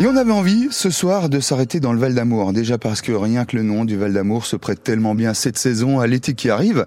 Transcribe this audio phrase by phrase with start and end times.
[0.00, 3.12] Et on avait envie ce soir de s'arrêter dans le Val d'Amour, déjà parce que
[3.12, 6.34] rien que le nom du Val d'Amour se prête tellement bien cette saison à l'été
[6.34, 6.84] qui arrive,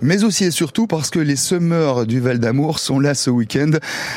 [0.00, 3.72] mais aussi et surtout parce que les semeurs du Val d'Amour sont là ce week-end.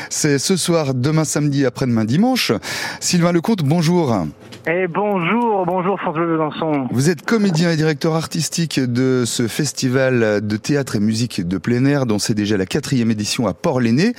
[0.08, 2.52] C'est ce soir, demain samedi, après-demain dimanche.
[3.00, 4.26] Sylvain Lecomte, bonjour.
[4.70, 6.88] Et bonjour, bonjour François Besançon.
[6.90, 11.86] Vous êtes comédien et directeur artistique de ce festival de théâtre et musique de plein
[11.86, 14.12] air dont c'est déjà la quatrième édition à Port-l'Aîné.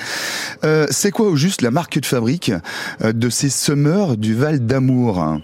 [0.63, 2.51] Euh, c'est quoi au juste la marque de fabrique
[3.03, 5.39] euh, de ces semeurs du Val d'Amour?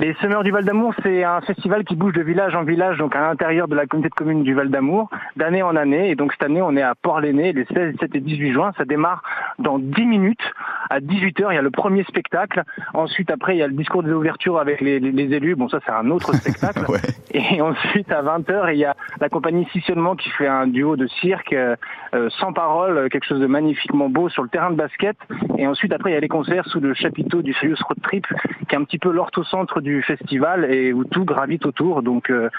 [0.00, 3.14] Les Semeurs du Val d'Amour, c'est un festival qui bouge de village en village, donc
[3.14, 6.10] à l'intérieur de la communauté de communes du Val d'Amour, d'année en année.
[6.10, 8.72] Et donc cette année, on est à Port-l'Aîné, les 16, 17 et 18 juin.
[8.76, 9.22] Ça démarre
[9.58, 10.52] dans 10 minutes.
[10.90, 12.62] À 18h, il y a le premier spectacle.
[12.92, 15.54] Ensuite, après, il y a le discours des ouvertures avec les, élus.
[15.54, 16.84] Bon, ça, c'est un autre spectacle.
[17.32, 21.06] Et ensuite, à 20h, il y a la compagnie Sissionnement qui fait un duo de
[21.06, 21.76] cirque euh,
[22.14, 25.16] euh, sans parole, quelque chose de magnifiquement beau sur le terrain de basket.
[25.56, 28.26] Et ensuite, après, il y a les concerts sous le chapiteau du Serious Road Trip,
[28.68, 32.02] qui est un petit peu l'orthocentre du festival et où tout gravite autour.
[32.02, 32.50] Donc euh,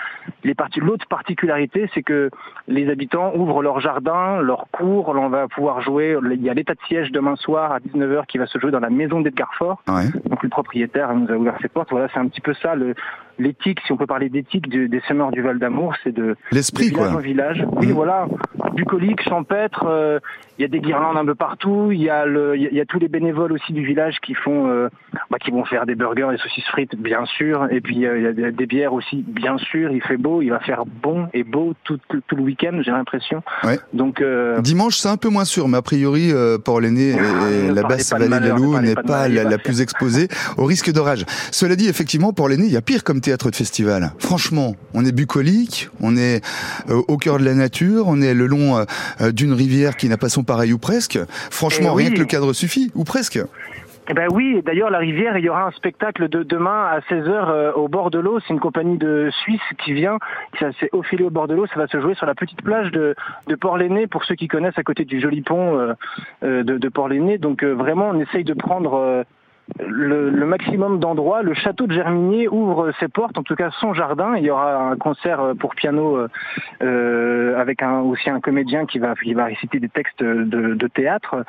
[0.77, 2.29] l'autre particularité, c'est que
[2.67, 5.09] les habitants ouvrent leur jardin, leur cours.
[5.09, 6.17] On va pouvoir jouer.
[6.31, 8.79] Il y a l'état de siège demain soir à 19h qui va se jouer dans
[8.79, 9.81] la maison d'Edgar Fort.
[10.29, 11.89] Donc le propriétaire nous a ouvert ses portes.
[11.91, 12.95] Voilà, c'est un petit peu ça le,
[13.39, 17.09] l'éthique, si on peut parler d'éthique des semeurs du Val d'Amour, c'est de l'esprit quoi.
[17.09, 17.65] En village.
[17.77, 17.91] Oui, mmh.
[17.91, 18.27] voilà,
[18.73, 19.85] bucolique, champêtre.
[19.87, 20.19] Euh,
[20.57, 21.89] il y a des guirlandes un peu partout.
[21.91, 24.67] Il y a le, il y, a tous les bénévoles aussi du village qui font,
[24.67, 24.89] euh,
[25.29, 27.67] bah, qui vont faire des burgers, des saucisses frites, bien sûr.
[27.71, 29.91] Et puis euh, il y a des, bières aussi, bien sûr.
[29.91, 33.43] Il fait beau, il va faire bon et beau tout, tout, le week-end, j'ai l'impression.
[33.63, 33.79] Ouais.
[33.93, 34.23] Donc
[34.59, 36.31] dimanche, c'est un peu moins sûr, mais a priori,
[36.63, 40.27] pour l'aîné et, la basse vallée de la Loue n'est pas, la, la plus exposée
[40.57, 41.25] au risque d'orage.
[41.51, 44.11] Cela dit, effectivement, pour l'aîné, il y a pire comme théâtre de festival.
[44.19, 46.45] Franchement, on est bucolique, on est
[46.89, 48.83] euh, au cœur de la nature, on est le long euh,
[49.19, 51.17] euh, d'une rivière qui n'a pas son pareil ou presque.
[51.49, 53.39] Franchement, eh rien que le cadre suffit, ou presque.
[54.07, 57.73] Eh ben oui, d'ailleurs la rivière, il y aura un spectacle de demain à 16h
[57.73, 58.39] au bord de l'eau.
[58.41, 60.19] C'est une compagnie de Suisse qui vient,
[60.59, 61.65] ça s'est offilé au bord de l'eau.
[61.65, 63.15] Ça va se jouer sur la petite plage de,
[63.47, 65.95] de Port-l'Aîné, pour ceux qui connaissent à côté du joli pont
[66.43, 67.39] de, de Port-l'Aîné.
[67.39, 69.25] Donc vraiment, on essaye de prendre
[69.79, 71.41] le, maximum d'endroits.
[71.41, 74.35] Le château de Germigny ouvre ses portes, en tout cas son jardin.
[74.37, 76.27] Il y aura un concert pour piano euh,
[76.81, 81.45] euh avec un, aussi un comédien qui va, qui va réciter des textes de théâtre.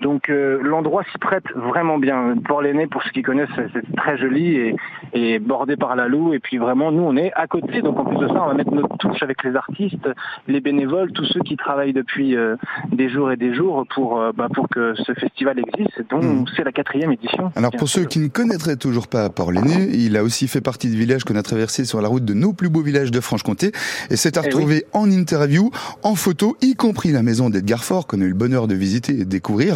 [0.00, 2.34] Donc euh, l'endroit s'y prête vraiment bien.
[2.44, 4.76] Port-l'Aîné, pour ceux qui connaissent, c'est très joli et,
[5.12, 6.34] et, bordé par la Loue.
[6.34, 7.82] Et puis vraiment, nous, on est à côté.
[7.82, 10.08] Donc en plus de ça, on va mettre notre touche avec les artistes,
[10.48, 12.56] les bénévoles, tous ceux qui travaillent depuis euh,
[12.92, 16.02] des jours et des jours pour, euh, bah, pour que ce festival existe.
[16.10, 16.44] Donc mmh.
[16.56, 17.52] c'est la quatrième édition.
[17.56, 20.96] Alors pour ceux qui ne connaîtraient toujours pas Port-l'Aîné, il a aussi fait partie du
[20.96, 23.72] village qu'on a traversé sur la route de nos plus beaux villages de Franche-Comté.
[24.10, 25.70] Et c'est à eh retrouver en interview,
[26.02, 29.12] en photo, y compris la maison d'Edgar Fort qu'on a eu le bonheur de visiter
[29.12, 29.73] et de découvrir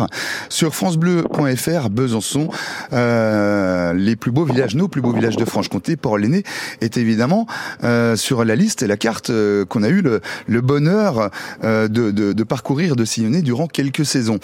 [0.48, 2.48] sur francebleu.fr Besançon.
[2.92, 6.42] Euh, les plus beaux villages, nos plus beaux villages de Franche-Comté, Port-l'Aîné
[6.81, 7.47] est évidemment
[7.84, 11.31] euh, sur la liste et la carte euh, qu'on a eu le, bonheur
[11.62, 14.38] de, parcourir, de sillonner durant quelques saisons.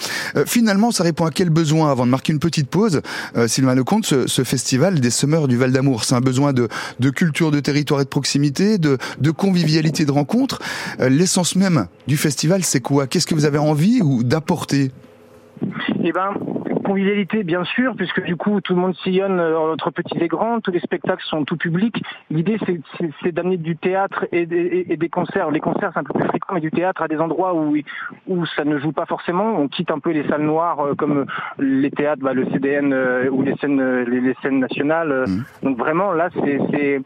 [0.45, 3.01] Finalement, ça répond à quel besoin avant de marquer une petite pause,
[3.47, 6.67] Sylvain Lecomte, ce, festival des semeurs du Val d'Amour C'est un besoin de,
[7.11, 10.59] culture de territoire et de proximité, de, de convivialité, de rencontre.
[10.99, 13.07] L'essence même du festival, c'est quoi?
[13.07, 14.91] Qu'est-ce que vous avez envie ou d'apporter?
[16.03, 16.33] Eh ben,
[16.85, 20.61] convivialité, bien sûr, puisque du coup, tout le monde sillonne euh, entre petits et grands,
[20.61, 22.01] tous les spectacles sont tout public.
[22.29, 22.57] L'idée,
[23.21, 25.51] c'est d'amener du théâtre et des, concerts.
[25.51, 27.75] Les concerts, c'est un peu plus fréquent, mais du théâtre à des endroits où,
[28.27, 29.59] où ça ne joue pas forcément.
[29.59, 31.25] On quitte un peu les salles noires, euh, comme
[31.59, 35.25] les théâtres, bah, le CDN euh, ou les scènes, les, scènes nationales.
[35.27, 35.43] Mmh.
[35.63, 37.01] Donc vraiment, là, c'est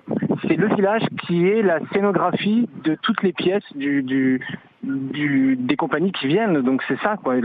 [0.47, 4.41] c'est le village qui est la scénographie de toutes les pièces du, du,
[4.89, 6.61] des compagnies qui viennent.
[6.61, 7.35] Donc c'est ça, quoi.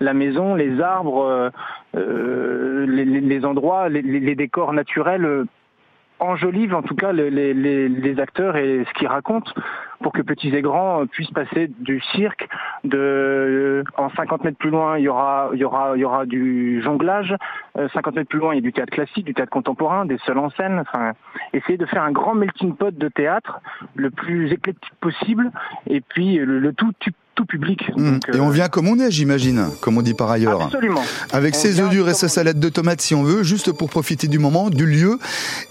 [0.00, 1.52] La maison, les arbres,
[1.96, 5.44] euh, les, les, endroits, les, les, décors naturels euh,
[6.18, 9.52] enjolivent en tout cas les, les, acteurs et ce qu'ils racontent
[10.04, 12.46] pour que petits et grands puissent passer du cirque
[12.84, 16.26] de en 50 mètres plus loin il y aura il y aura il y aura
[16.26, 17.34] du jonglage.
[17.74, 20.18] 50 euh, mètres plus loin il y a du théâtre classique du théâtre contemporain des
[20.18, 20.78] seuls en scène.
[20.78, 21.14] Enfin
[21.54, 23.60] essayer de faire un grand melting pot de théâtre
[23.94, 25.50] le plus éclectique possible.
[25.86, 26.92] Et puis le, le tout
[27.34, 27.80] tout public.
[27.96, 28.18] Mmh.
[28.34, 30.62] et on euh, vient comme on est, j'imagine, comme on dit par ailleurs.
[30.62, 31.02] Absolument.
[31.32, 34.28] Avec ses œufs durs et sa salade de tomates, si on veut, juste pour profiter
[34.28, 35.18] du moment, du lieu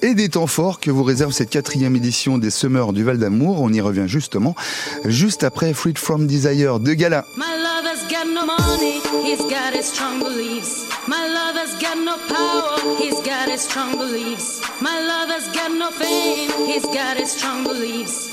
[0.01, 3.61] et des temps forts que vous réserve cette quatrième édition des Semeurs du Val d'Amour.
[3.61, 4.55] On y revient justement,
[5.05, 7.25] juste après Fruit from Desire de Gala.
[7.37, 10.87] My lover's got no money, he's got his strong beliefs.
[11.07, 14.61] My lover's got no power, he's got his strong beliefs.
[14.81, 18.32] My lover's got no fame, he's got his strong beliefs.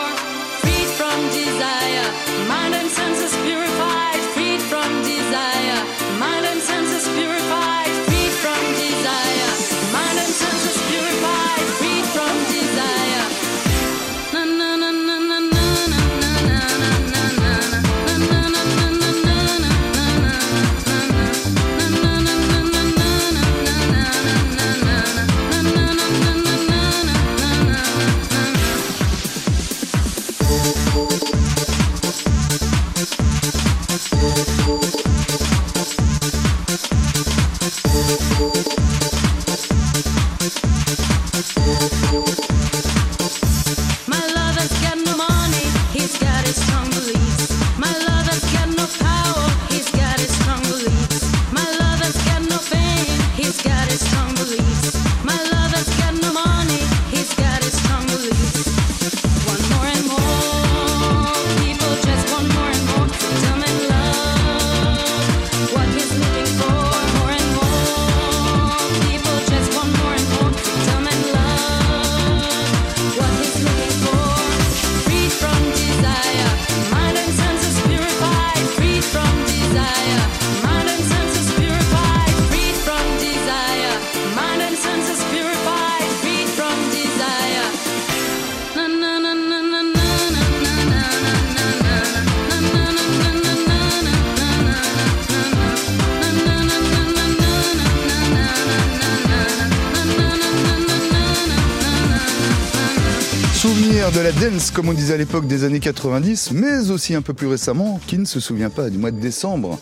[104.13, 107.33] de la dance, comme on disait à l'époque des années 90, mais aussi un peu
[107.33, 109.79] plus récemment, qui ne se souvient pas du mois de décembre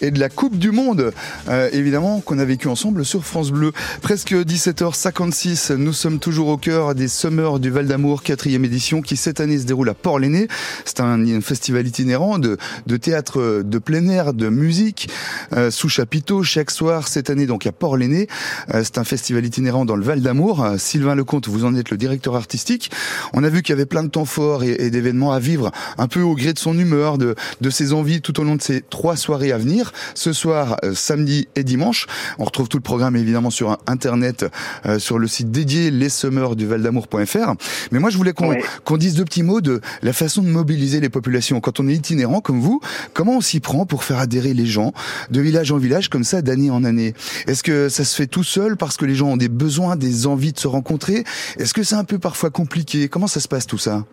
[0.00, 1.12] et de la Coupe du Monde,
[1.48, 3.72] euh, évidemment, qu'on a vécu ensemble sur France Bleu.
[4.02, 9.16] Presque 17h56, nous sommes toujours au cœur des Summers du Val d'Amour, quatrième édition, qui
[9.16, 10.48] cette année se déroule à Port-l'Aîné.
[10.84, 12.56] C'est un, un festival itinérant de,
[12.86, 15.08] de théâtre de plein air, de musique,
[15.54, 18.28] euh, sous chapiteau, chaque soir, cette année donc à Port-l'Aîné.
[18.74, 20.64] Euh, c'est un festival itinérant dans le Val d'Amour.
[20.64, 22.90] Euh, Sylvain Lecomte, vous en êtes le directeur artistique.
[23.32, 25.70] On a vu qu'il y avait plein de temps forts et, et d'événements à vivre,
[25.98, 28.62] un peu au gré de son humeur, de, de ses envies tout au long de
[28.62, 29.85] ces trois soirées à venir.
[30.14, 32.06] Ce soir, euh, samedi et dimanche.
[32.38, 34.46] On retrouve tout le programme évidemment sur internet,
[34.86, 37.54] euh, sur le site dédié lessemmersduvaldamour.fr.
[37.92, 38.56] Mais moi, je voulais qu'on Oui.
[38.84, 41.60] qu'on dise deux petits mots de la façon de mobiliser les populations.
[41.60, 42.80] Quand on est itinérant comme vous,
[43.14, 44.92] comment on s'y prend pour faire adhérer les gens
[45.30, 47.14] de village en village comme ça, d'année en année?
[47.46, 50.26] Est-ce que ça se fait tout seul parce que les gens ont des besoins, des
[50.26, 51.24] envies de se rencontrer?
[51.58, 53.08] Est-ce que c'est un peu parfois compliqué?
[53.08, 54.04] Comment ça se passe tout ça?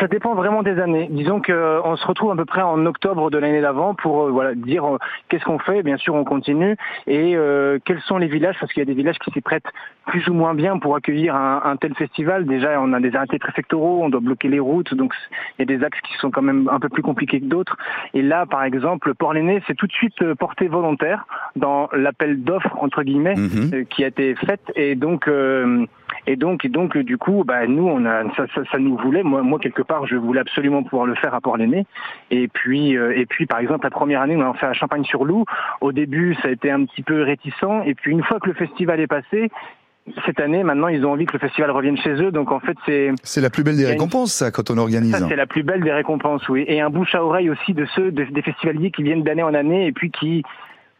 [0.00, 1.08] Ça dépend vraiment des années.
[1.10, 4.24] Disons que euh, on se retrouve à peu près en octobre de l'année d'avant pour
[4.24, 4.98] euh, voilà dire euh,
[5.28, 5.82] qu'est-ce qu'on fait.
[5.82, 6.76] Bien sûr, on continue
[7.06, 8.56] et euh, quels sont les villages?
[8.60, 9.70] Parce qu'il y a des villages qui s'y prêtent
[10.06, 12.46] plus ou moins bien pour accueillir un, un tel festival.
[12.46, 15.14] Déjà, on a des arrêtés préfectoraux, on doit bloquer les routes, donc
[15.58, 17.76] il y a des axes qui sont quand même un peu plus compliqués que d'autres.
[18.14, 21.26] Et là, par exemple, Port-l'Aîné, c'est tout de suite porté volontaire
[21.56, 23.70] dans l'appel d'offres entre guillemets Mhm.
[23.74, 25.84] euh, qui a été faite et donc euh,
[26.26, 29.22] et donc et donc du coup bah nous on a ça, ça, ça nous voulait.
[29.22, 31.86] Moi moi quelque part je voulais absolument pouvoir le faire à Port-l'Aîné
[32.30, 35.44] et puis euh, et puis par exemple la première année on a fait à Champagne-sur-Loup.
[35.80, 37.82] Au début ça a été un petit peu réticent.
[37.86, 39.50] Et puis une fois que le festival est passé
[40.24, 42.30] cette année maintenant ils ont envie que le festival revienne chez eux.
[42.30, 45.10] Donc en fait c'est C'est la plus belle des récompenses, ça, quand on organise.
[45.16, 46.64] ça, c'est la plus belle des récompenses, oui.
[46.68, 49.52] Et un bouche à oreille aussi de ceux de- des festivaliers qui viennent d'année en
[49.54, 50.42] année et puis qui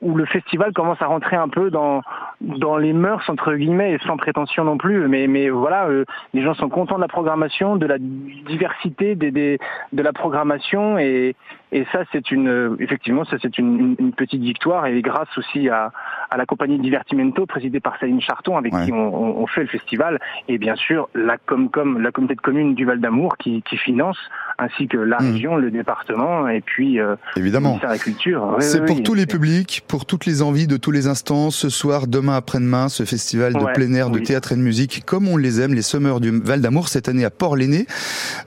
[0.02, 2.02] où le festival commence à rentrer un peu dans
[2.40, 5.08] dans les mœurs entre guillemets et sans prétention non plus.
[5.08, 9.30] Mais mais voilà euh, les gens sont contents de la programmation de la diversité des,
[9.30, 9.58] des
[9.92, 11.34] de la programmation et
[11.78, 15.68] et ça c'est une euh, effectivement ça c'est une, une, petite victoire et grâce aussi
[15.68, 15.92] à
[16.30, 18.84] à la compagnie Divertimento présidée par Céline Charton avec Ouais.
[18.86, 20.18] qui on, on, on fait le festival
[20.48, 24.18] et bien sûr la Comcom la communauté de communes du Val d'Amour qui qui finance
[24.58, 25.32] ainsi que la Mhm.
[25.32, 27.78] région le département et puis euh, Évidemment.
[27.82, 29.02] la culture Oui, C'est oui, pour oui.
[29.02, 31.50] tous les publics, pour toutes les envies de tous les instants.
[31.50, 35.04] Ce soir, demain, après-demain, ce festival de Ouais, plein air, de théâtre et de musique,
[35.04, 37.86] comme on les aime, les Summers du Val d'Amour, cette année à Port-l'Aîné.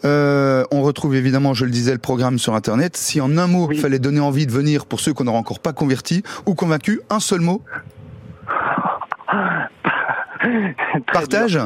[0.06, 2.98] Euh, on retrouve évidemment, je le disais, le programme sur Internet.
[2.98, 3.80] Si en un mot, il Oui.
[3.80, 7.20] fallait donner envie de venir pour ceux qu'on n'aura encore pas convertis ou convaincus, un
[7.20, 7.62] seul mot,
[11.14, 11.60] partage?